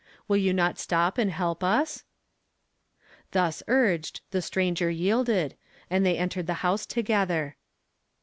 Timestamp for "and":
1.19-1.29, 5.91-6.03